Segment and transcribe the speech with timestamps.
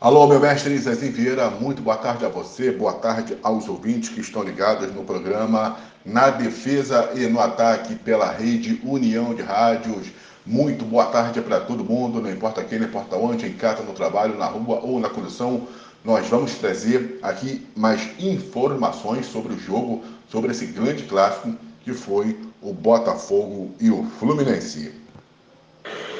[0.00, 4.20] Alô, meu mestre Zezinho Vieira, muito boa tarde a você, boa tarde aos ouvintes que
[4.20, 10.06] estão ligados no programa Na Defesa e no Ataque pela rede União de Rádios.
[10.46, 13.92] Muito boa tarde para todo mundo, não importa quem, não importa onde, em casa, no
[13.92, 15.66] trabalho, na rua ou na condução.
[16.04, 22.38] Nós vamos trazer aqui mais informações sobre o jogo, sobre esse grande clássico que foi
[22.62, 24.94] o Botafogo e o Fluminense.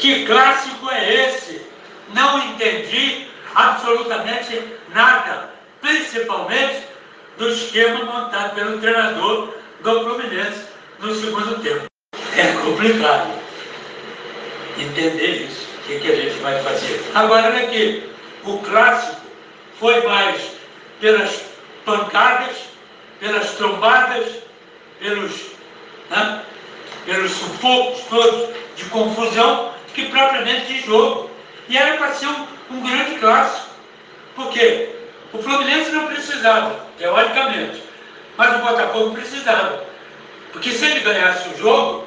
[0.01, 1.61] Que clássico é esse?
[2.13, 4.63] Não entendi absolutamente
[4.95, 6.87] nada, principalmente
[7.37, 10.65] do esquema montado pelo treinador do Fluminense
[10.99, 11.87] no segundo tempo.
[12.37, 13.31] É complicado
[14.79, 15.69] entender isso.
[15.79, 17.03] O que, que a gente vai fazer?
[17.15, 18.11] Agora, olha aqui,
[18.45, 19.21] o clássico
[19.79, 20.53] foi mais
[21.01, 21.45] pelas
[21.85, 22.57] pancadas,
[23.21, 24.27] pelas trombadas,
[24.99, 25.33] pelos,
[26.11, 26.43] né,
[27.07, 31.31] pelos sufocos todos de confusão, que propriamente de jogo.
[31.69, 33.69] E era para ser um, um grande clássico.
[34.35, 34.91] Por quê?
[35.33, 37.83] O Fluminense não precisava, teoricamente,
[38.37, 39.85] mas o Botafogo precisava.
[40.53, 42.07] Porque se ele ganhasse o jogo,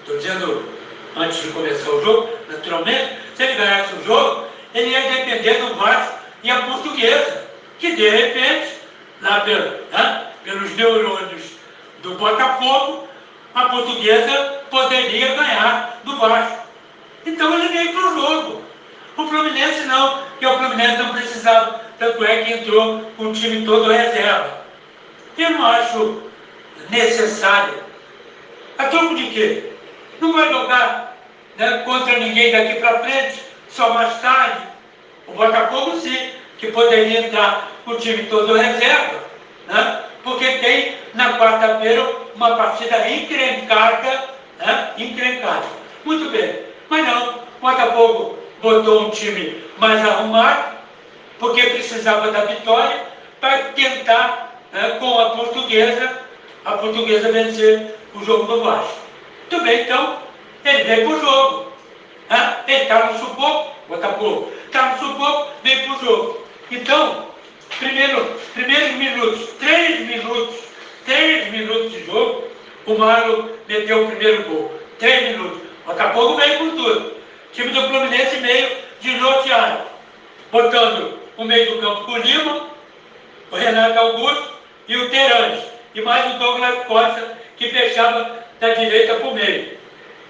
[0.00, 0.68] estou dizendo
[1.16, 5.74] antes de começar o jogo, naturalmente, se ele ganhasse o jogo, ele ia depender do
[5.74, 7.44] Vasco e a portuguesa,
[7.78, 8.74] que de repente,
[9.22, 11.42] lá pelo, né, pelos neurônios
[12.02, 13.08] do Botafogo,
[13.54, 16.66] a portuguesa poderia ganhar do Vasco.
[17.24, 18.63] Então ele veio para o jogo.
[19.16, 23.64] O Fluminense não, porque o Fluminense não precisava, tanto é que entrou com o time
[23.64, 24.64] todo reserva.
[25.38, 26.22] Eu não acho
[26.90, 27.82] necessário.
[28.78, 29.72] A troco de quê?
[30.20, 31.16] Não vai jogar
[31.56, 34.66] né, contra ninguém daqui para frente, só mais tarde.
[35.28, 39.22] O Botafogo sim, que poderia entrar com o time todo reserva,
[39.68, 42.04] né, porque tem na quarta-feira
[42.34, 44.24] uma partida encrencada,
[44.58, 45.66] né, encrencada.
[46.04, 50.74] Muito bem, mas não, o Botafogo botou um time mais arrumado,
[51.38, 53.06] porque precisava da vitória,
[53.40, 56.18] para tentar, né, com a portuguesa,
[56.64, 58.98] a portuguesa vencer o jogo do Vasco.
[59.50, 60.18] Muito bem, então,
[60.64, 61.72] ele veio para o jogo.
[62.30, 62.56] Né?
[62.66, 66.46] Ele está no sufoco, Botafogo, está no sufoco, veio para o jogo.
[66.70, 67.26] Então,
[67.78, 68.24] primeiro,
[68.54, 70.54] primeiros minutos, três minutos,
[71.04, 72.44] três minutos de jogo,
[72.86, 74.80] o Marlon meteu o primeiro gol.
[74.98, 75.60] Três minutos.
[75.84, 77.13] Botafogo veio com tudo
[77.54, 78.68] time do Fluminense meio
[79.00, 79.84] de loteado,
[80.50, 82.68] botando o meio do campo com o Lima,
[83.50, 84.54] o Renato Augusto
[84.88, 85.62] e o Terãs,
[85.94, 89.78] e mais o Douglas Costa, que fechava da direita para o meio,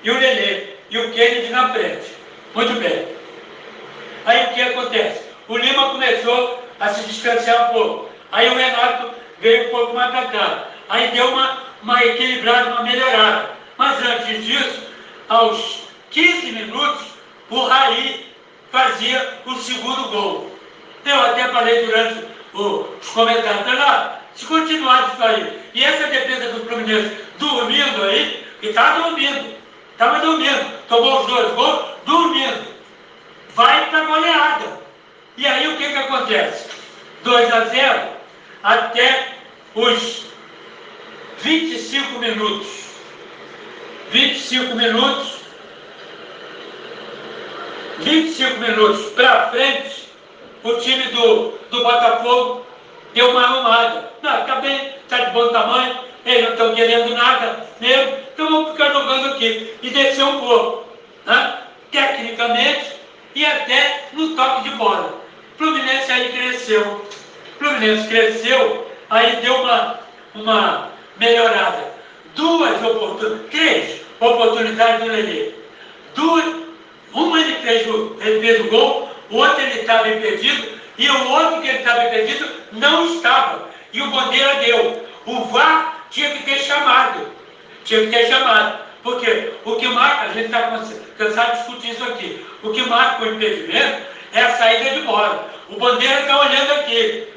[0.03, 2.12] e o Nenê, e o Kennedy na frente.
[2.55, 3.09] Muito bem.
[4.27, 5.23] Aí o que acontece?
[5.49, 8.11] O Lima começou a se distanciar um pouco.
[8.33, 9.11] Aí o Renato
[9.41, 10.69] veio um pouco mais para.
[10.89, 13.51] Aí deu uma, uma equilibrada, uma melhorada.
[13.77, 14.83] Mas antes disso,
[15.29, 17.13] aos 15 minutos,
[17.54, 18.26] o Raí
[18.70, 20.59] fazia o segundo gol.
[21.04, 26.66] Eu até falei durante os comentários, lá, se continuar isso aí, e essa defesa do
[26.66, 29.54] Fluminense dormindo aí, que está dormindo,
[29.93, 32.64] estava dormindo, tomou os dois gols, dormindo,
[33.54, 34.81] vai para goleada.
[35.37, 36.70] E aí o que, que acontece?
[37.25, 38.09] 2 a 0
[38.62, 39.34] até
[39.75, 40.26] os
[41.43, 42.84] 25 minutos.
[44.10, 45.34] 25 minutos,
[47.99, 50.09] 25 minutos para frente,
[50.62, 52.66] o time do, do Botafogo
[53.12, 54.10] deu uma arrumada.
[54.22, 58.72] Não, está bem, está de bom tamanho, eles não estão querendo nada mesmo, então vamos
[58.72, 59.75] ficar jogando aqui.
[59.82, 60.88] E desceu um pouco,
[61.27, 61.59] né?
[61.91, 62.97] tecnicamente
[63.34, 65.22] e até no toque de bola.
[65.56, 67.06] Fluminense aí cresceu.
[67.59, 70.00] Fluminense cresceu, aí deu uma,
[70.34, 71.94] uma melhorada.
[72.34, 75.53] Duas oportunidades, três oportunidades do Lelê.
[76.15, 76.63] Duas
[77.14, 81.30] uma ele fez o, ele fez o gol, o outro ele estava impedido, e o
[81.30, 83.69] outro que ele estava impedido não estava.
[83.92, 85.08] E o Bandeira deu.
[85.26, 87.28] O VAR tinha que ter chamado.
[87.84, 88.78] Tinha que ter chamado.
[89.02, 90.70] Porque o que marca, a gente está
[91.19, 94.02] cansado de discutir isso aqui, o que marca o impedimento
[94.32, 95.49] é a saída de bola.
[95.69, 97.28] O Bandeira está olhando aqui.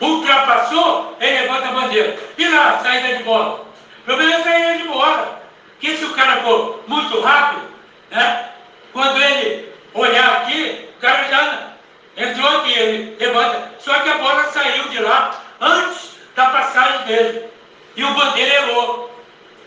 [0.00, 2.16] Ultrapassou, ele levanta a bandeira.
[2.36, 3.66] E lá, saída de bola.
[4.00, 5.42] O problema é saída de bola.
[5.80, 7.62] Que se o cara for muito rápido,
[8.10, 8.50] né,
[8.96, 11.72] quando ele olhar aqui, o cara já
[12.16, 13.70] entrou aqui, ele levanta.
[13.78, 17.44] Só que a bola saiu de lá antes da passagem dele.
[17.94, 19.14] E o bandeira errou.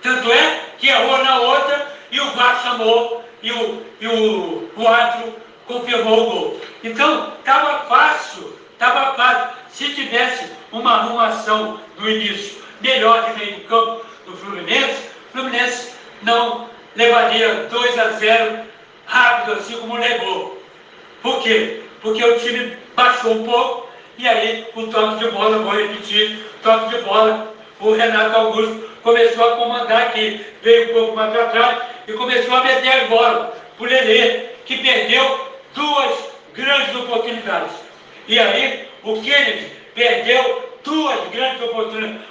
[0.01, 4.87] Tanto é que errou na outra e o VAR chamou e o, e o, o
[4.87, 5.35] árbitro
[5.67, 6.61] confirmou o gol.
[6.83, 9.49] Então, estava fácil, estava fácil.
[9.69, 15.93] Se tivesse uma arrumação no início melhor de meio campo do Fluminense, o Fluminense
[16.23, 18.69] não levaria 2 a 0
[19.09, 20.61] rápido, assim como levou.
[21.21, 21.81] Por quê?
[22.01, 26.95] porque o time baixou um pouco, e aí o toque de bola, vou repetir, toque
[26.95, 31.77] de bola, o Renato Augusto começou a comandar aqui, veio um pouco mais para trás
[32.07, 36.13] e começou a meter bolas para o Lelê, que perdeu duas
[36.53, 37.71] grandes oportunidades.
[38.27, 41.62] E aí o Kennedy perdeu duas grandes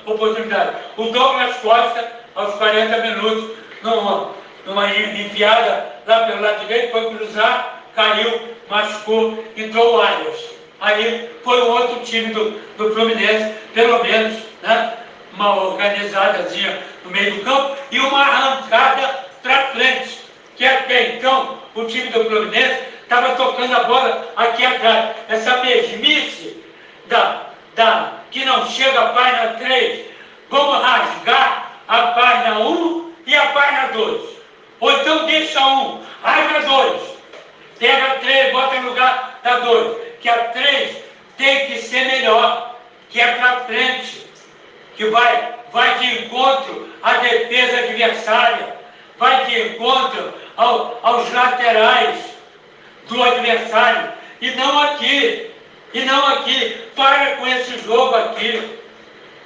[0.07, 0.75] oportunidades.
[0.97, 4.31] O Douglas Costa, aos 40 minutos, numa,
[4.67, 10.45] numa enfiada lá pelo lado direito, foi cruzar, caiu, machucou, entrou o Arias.
[10.81, 14.95] Aí foi o outro time do, do Fluminense, pelo menos, né?
[15.35, 20.21] uma organizadazinha no meio do campo e uma arrancada para frente,
[20.57, 25.15] que até então o time do Fluminense estava tocando a bola aqui atrás.
[25.29, 26.65] Essa mesmice
[27.07, 27.43] da,
[27.75, 30.07] da, que não chega a página 3,
[30.49, 34.38] vamos rasgar a página 1 e a página 2.
[34.81, 37.03] Ou então deixa um, rasga 2,
[37.79, 40.97] pega 3, bota no lugar da 2, que a 3
[41.37, 42.77] tem que ser melhor,
[43.11, 44.27] que é para frente.
[44.97, 48.77] Que vai, vai de encontro à defesa adversária,
[49.17, 52.17] vai de encontro ao, aos laterais
[53.09, 55.51] do adversário, e não aqui,
[55.95, 56.85] e não aqui.
[56.97, 58.77] Para com esse jogo aqui,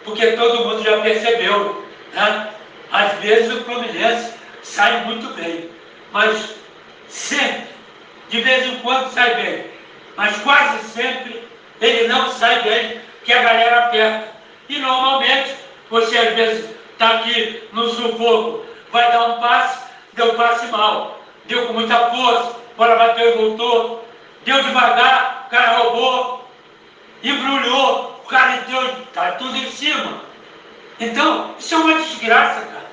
[0.05, 1.87] porque todo mundo já percebeu.
[2.15, 2.49] Né?
[2.91, 4.33] Às vezes o Fluminense
[4.63, 5.71] sai muito bem,
[6.13, 6.55] mas
[7.09, 7.67] sempre,
[8.29, 9.67] de vez em quando sai bem,
[10.17, 11.43] mas quase sempre
[11.81, 14.33] ele não sai bem, que a galera aperta.
[14.69, 15.55] E normalmente,
[15.91, 21.67] você às vezes está aqui no sufoco, vai dar um passe, deu passe mal, deu
[21.67, 24.09] com muita força, bola bateu e voltou,
[24.45, 26.49] deu devagar, o cara roubou,
[27.23, 30.23] embrulhou, o cara deu, está tudo em cima.
[31.01, 32.93] Então, isso é uma desgraça, cara.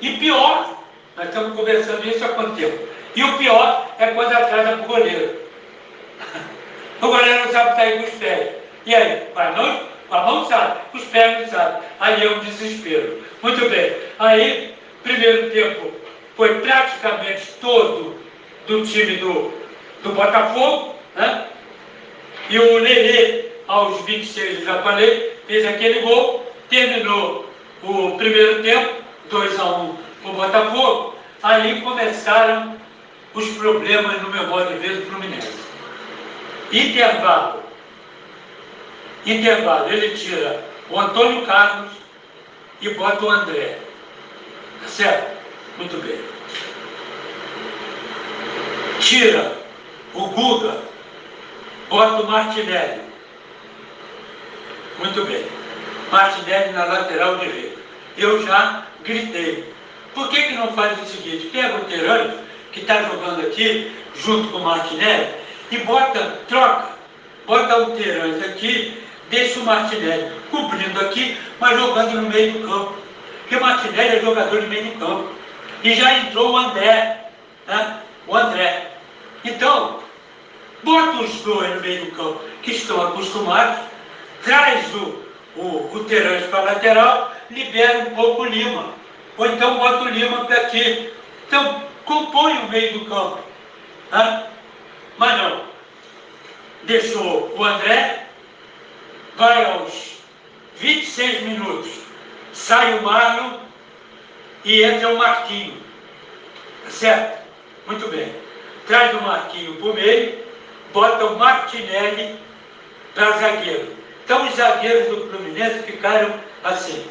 [0.00, 0.79] E pior,
[1.16, 2.88] nós estamos conversando isso há quanto tempo?
[3.14, 5.40] E o pior é quando atrasa para o goleiro.
[7.02, 8.50] O goleiro não sabe sair com os pés.
[8.84, 9.88] E aí, vai não?
[10.10, 11.82] A mão sabe, os pés não sabem.
[11.98, 13.22] Aí é um desespero.
[13.42, 13.96] Muito bem.
[14.18, 15.92] Aí, primeiro tempo
[16.36, 18.16] foi praticamente todo
[18.66, 19.52] do time do,
[20.02, 21.46] do Botafogo, né?
[22.48, 27.48] E o Lelê, aos 26, já falei, fez aquele gol, terminou
[27.82, 28.94] o primeiro tempo,
[29.30, 31.14] 2 a 1 um, o Botafogo.
[31.42, 32.76] Aí começaram
[33.34, 35.60] os problemas no meu modo de ver do Fluminense.
[36.72, 37.60] Intervalo
[39.26, 41.92] intervalo, ele tira o Antônio Carlos
[42.80, 43.78] e bota o André.
[44.82, 45.40] Tá certo?
[45.76, 46.20] Muito bem.
[49.00, 49.52] Tira
[50.14, 50.76] o Guga,
[51.88, 53.02] bota o Martinelli.
[54.98, 55.46] Muito bem.
[56.10, 57.78] Martinelli na lateral direita.
[58.16, 59.72] Eu já gritei.
[60.14, 61.46] Por que, que não faz o seguinte?
[61.46, 62.34] Pega o Terani,
[62.72, 65.34] que está jogando aqui, junto com o Martinelli,
[65.70, 66.90] e bota, troca,
[67.46, 72.94] bota o Terani aqui deixa o Martinelli cobrindo aqui, mas jogando no meio do campo.
[73.40, 75.30] Porque o Martinelli é jogador de meio do campo.
[75.82, 77.30] E já entrou o André,
[77.66, 78.00] né?
[78.26, 78.90] o André.
[79.44, 80.00] Então,
[80.82, 83.78] bota os dois no meio do campo, que estão acostumados,
[84.44, 85.24] traz o,
[85.56, 86.06] o, o
[86.50, 88.99] para a lateral, libera um pouco o Lima.
[89.40, 91.10] Ou então bota o Lima para aqui.
[91.46, 93.38] Então, compõe o meio do campo.
[94.12, 94.46] Né?
[95.16, 95.64] Mas não.
[96.82, 98.26] Deixou o André,
[99.36, 100.18] vai aos
[100.76, 101.88] 26 minutos,
[102.52, 103.60] sai o Marlon
[104.62, 105.82] e entra o Marquinho.
[106.84, 107.42] Tá certo?
[107.86, 108.34] Muito bem.
[108.86, 110.44] Traz o Marquinho para o meio,
[110.92, 112.38] bota o Martinelli
[113.14, 113.96] para zagueiro.
[114.22, 117.06] Então os zagueiros do Fluminense ficaram assim.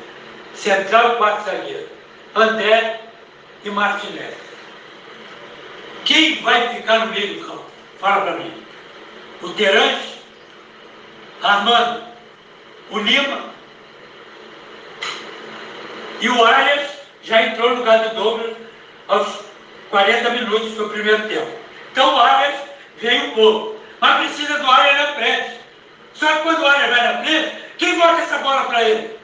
[0.54, 1.99] Central quarto zagueiro.
[2.36, 3.02] André
[3.64, 4.38] e Martinelli.
[6.06, 7.66] Quem vai ficar no meio do campo?
[8.00, 8.54] Fala para mim.
[9.42, 10.20] O Terãs?
[11.42, 12.10] Armando?
[12.92, 13.50] o Lima.
[16.22, 16.90] E o Arias
[17.24, 18.56] já entrou no lugar do Douglas
[19.08, 19.28] aos
[19.90, 21.52] 40 minutos do primeiro tempo.
[21.92, 22.60] Então o Arias
[22.98, 23.80] veio um pouco.
[24.02, 25.60] Mas precisa do Arias na frente.
[26.14, 29.18] Só que quando o Arias vai na frente, quem bota essa bola para ele?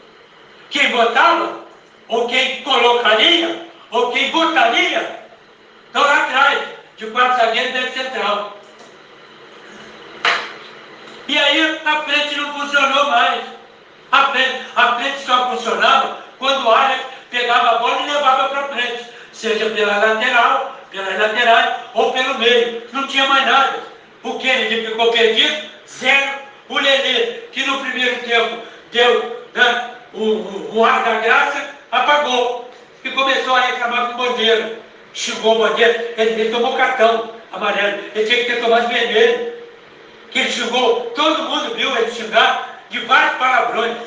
[0.69, 1.64] Quem botava?
[2.07, 3.67] Ou quem colocaria?
[3.91, 5.19] Ou quem botaria?
[5.89, 6.59] Então lá atrás,
[6.97, 8.57] de quatro zagueiros deve central.
[11.27, 13.43] E aí a frente não funcionou mais.
[14.11, 18.67] A frente, a frente só funcionava quando o Alex pegava a bola e levava para
[18.69, 22.83] frente, seja pela lateral, pelas laterais ou pelo meio.
[22.93, 23.79] Não tinha mais nada.
[24.23, 26.45] O Kennedy ficou perdido, zero.
[26.67, 32.69] O Lelê, que no primeiro tempo deu né, o, o, o ar da graça, apagou.
[33.03, 34.79] E começou a reclamar com o Bandeira.
[35.13, 39.53] Xingou o Bandeira, ele, ele tomou cartão amarelo, ele tinha que ter tomado vermelho.
[40.31, 43.97] que ele xingou, todo mundo viu ele xingar de vários palavrões.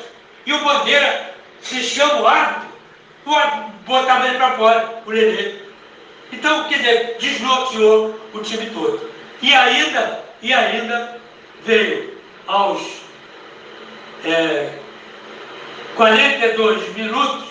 [0.45, 2.69] E o Bandeira se chama o árbitro,
[3.25, 5.55] o árbitro botava ele para fora, o Lelê.
[6.31, 9.09] Então, quer dizer, desnorteou o time todo.
[9.41, 11.19] E ainda, e ainda
[11.63, 12.81] veio aos
[14.25, 14.69] é,
[15.95, 17.47] 42 minutos,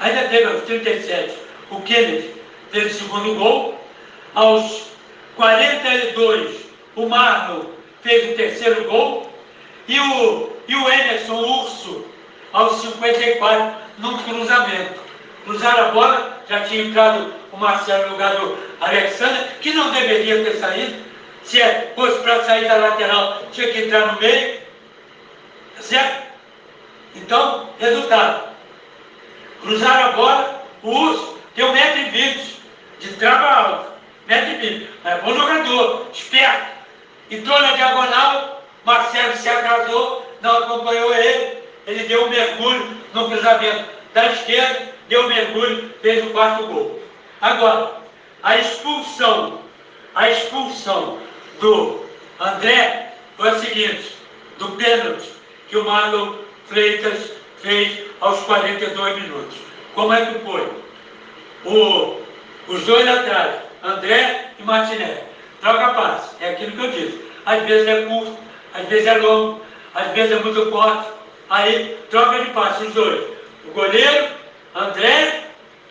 [0.00, 1.34] ainda teve aos 37,
[1.70, 2.34] o Kennedy
[2.70, 3.78] fez o segundo gol,
[4.34, 4.88] aos
[5.36, 7.66] 42 o Marlon
[8.02, 9.30] fez o terceiro gol,
[9.86, 12.04] e o, e o Emerson Urso,
[12.52, 15.00] aos 54, num cruzamento.
[15.44, 20.44] Cruzaram a bola, já tinha entrado o Marcelo no lugar do Alexandre, que não deveria
[20.44, 21.08] ter saído.
[21.42, 24.60] Se é, fosse para sair da lateral, tinha que entrar no meio.
[25.80, 26.26] Certo?
[27.14, 28.48] Então, resultado.
[29.62, 32.40] Cruzaram a bola, o Urso tem 1,20m
[33.00, 33.92] de trava alta.
[34.28, 34.86] 1,20m.
[35.04, 36.66] É bom jogador, esperto.
[37.30, 43.84] Entrou na diagonal, Marcelo se atrasou, não acompanhou ele, ele deu um mergulho no cruzamento
[44.14, 47.02] da esquerda, deu um mergulho, fez o quarto gol.
[47.40, 47.98] Agora,
[48.42, 49.60] a expulsão,
[50.14, 51.18] a expulsão
[51.60, 52.06] do
[52.40, 54.16] André foi a seguinte,
[54.58, 55.32] do pênalti
[55.68, 56.34] que o Marlon
[56.66, 59.56] Freitas fez aos 42 minutos.
[59.94, 60.72] Como é que foi?
[61.64, 62.20] O,
[62.68, 65.22] os dois atrás, André e Martinelli.
[65.60, 67.28] Troca passe, é aquilo que eu disse.
[67.46, 68.36] Às vezes é curto,
[68.74, 69.60] às vezes é longo,
[69.94, 71.08] às vezes é muito forte.
[71.50, 73.24] Aí troca de passe os dois.
[73.66, 74.28] O goleiro,
[74.74, 75.44] André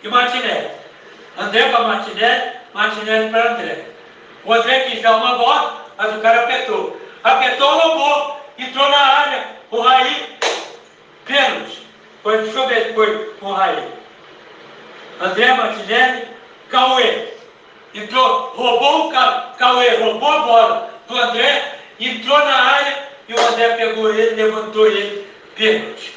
[0.03, 0.69] e Martinelli.
[1.37, 3.85] André para Martinelli, Martinelli para André.
[4.45, 7.01] O André quis dar uma bola, mas o cara apertou.
[7.23, 9.47] Apertou, roubou, entrou na área.
[9.69, 10.37] O Raí,
[11.25, 11.86] pênalti.
[12.23, 13.87] Foi, deixa eu ver se foi com o Raí.
[15.19, 16.27] André Martinelli,
[16.69, 17.27] Cauê.
[17.93, 19.11] Entrou, roubou o
[19.57, 24.87] Cauê, roubou a bola do André, entrou na área e o André pegou ele, levantou
[24.87, 26.13] ele, pênalti.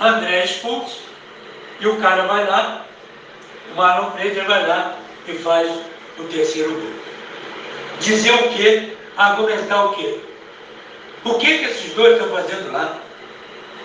[0.00, 1.02] André é expulso
[1.80, 2.86] e o cara vai lá,
[3.72, 4.96] o Marlon Freitas vai lá
[5.28, 5.70] e faz
[6.18, 6.92] o terceiro gol.
[8.00, 8.96] Dizer o quê?
[9.16, 10.20] Argumentar o quê?
[11.24, 12.98] O que, que esses dois estão fazendo lá?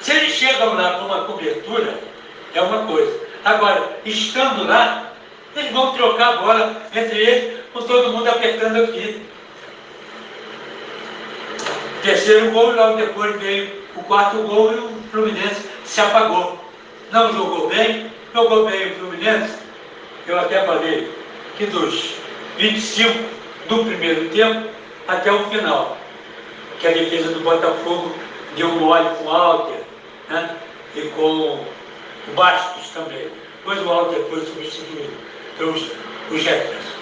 [0.01, 1.99] Se eles chegam lá com uma cobertura,
[2.53, 3.19] é uma coisa.
[3.43, 5.11] Agora, estando lá,
[5.55, 9.25] eles vão trocar a bola entre eles, com todo mundo apertando aqui.
[12.03, 16.59] Terceiro gol, logo depois veio o quarto gol e o Fluminense se apagou.
[17.11, 19.57] Não jogou bem, jogou bem o Fluminense.
[20.27, 21.11] Eu até falei
[21.57, 22.13] que dos
[22.57, 23.13] 25
[23.67, 24.69] do primeiro tempo
[25.07, 25.97] até o final,
[26.79, 28.13] que a defesa do Botafogo
[28.55, 29.87] deu mole com o Alter
[30.29, 30.57] né?
[30.96, 31.65] e com o
[32.36, 33.29] Bastos também.
[33.60, 35.13] Depois o Alter foi substituído
[35.57, 35.91] pelos
[36.31, 36.98] os Jefferson.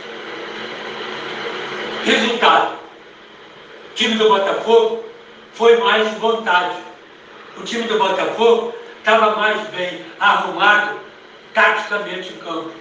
[2.03, 2.75] Resultado:
[3.91, 5.05] o time do Botafogo
[5.53, 6.77] foi mais vontade.
[7.57, 10.99] O time do Botafogo estava mais bem arrumado
[11.53, 12.71] taticamente em campo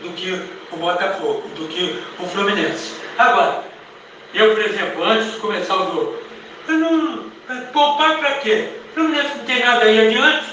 [0.00, 2.94] do que o Botafogo, do que o Fluminense.
[3.18, 3.64] Agora,
[4.32, 6.18] eu, por exemplo, antes de começar o jogo,
[6.68, 7.30] eu não,
[7.72, 8.68] poupar para quê?
[8.94, 10.46] Fluminense não tem nada aí adiante?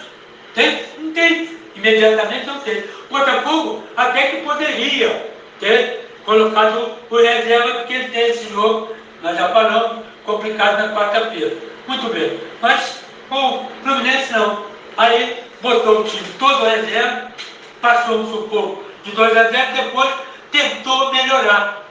[0.56, 0.84] Tem?
[0.98, 1.58] Não tem.
[1.76, 2.84] Imediatamente não tem.
[3.10, 9.50] Botafogo até que poderia ter colocado o reserva, porque ele tem esse jogo, nós já
[9.50, 11.56] falamos, complicado na quarta-feira.
[11.88, 12.40] Muito bem.
[12.62, 14.66] Mas o Fluminense não.
[14.98, 17.32] Aí botou o time todo reserva,
[17.82, 20.10] passou um sufoco de 2 a 0, depois
[20.52, 21.84] tentou melhorar.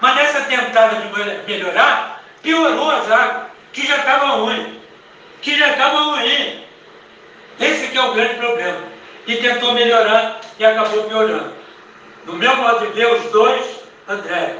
[0.00, 4.79] Mas nessa tentada de melhorar, piorou a zaga, que já estava ruim.
[5.42, 6.64] Que já estava ruim.
[7.58, 8.78] Esse que é o grande problema.
[9.26, 11.52] E tentou melhorar e acabou piorando.
[12.26, 13.64] No meu modo de ver, os dois,
[14.08, 14.56] André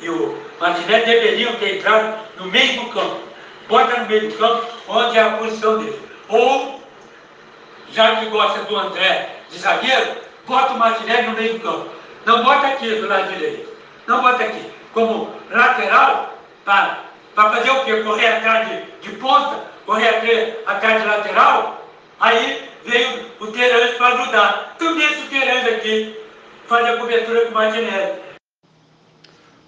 [0.00, 3.20] e o Martinelli, deveriam ter entrado no meio do campo.
[3.68, 6.00] Bota no meio do campo, onde é a posição dele.
[6.28, 6.82] Ou,
[7.92, 11.90] já que gosta do André de zagueiro, bota o Martinelli no meio do campo.
[12.26, 13.68] Não bota aqui do lado direito.
[14.06, 14.70] Não bota aqui.
[14.92, 18.02] Como lateral, para fazer o quê?
[18.02, 18.73] Correr atrás de,
[19.86, 21.88] correr atrás, atrás de lateral.
[22.20, 24.74] Aí veio o Terence para ajudar.
[24.76, 26.16] Então deixa o aqui,
[26.66, 28.24] fazer a cobertura com o Martinelli.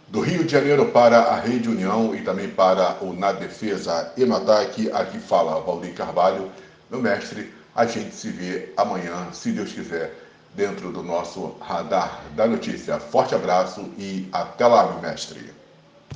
[0.09, 4.25] Do Rio de Janeiro para a Rede União e também para o Na Defesa e
[4.25, 6.51] no Ataque, aqui fala Valdir Carvalho.
[6.89, 10.15] Meu mestre, a gente se vê amanhã, se Deus quiser,
[10.55, 12.99] dentro do nosso radar da notícia.
[12.99, 15.56] Forte abraço e até lá, meu mestre.